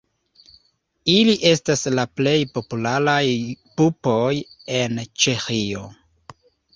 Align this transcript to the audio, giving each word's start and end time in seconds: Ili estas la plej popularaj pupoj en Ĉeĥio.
Ili 1.15 1.33
estas 1.49 1.83
la 1.99 2.05
plej 2.19 2.33
popularaj 2.55 3.21
pupoj 3.81 4.31
en 4.79 4.97
Ĉeĥio. 5.25 5.83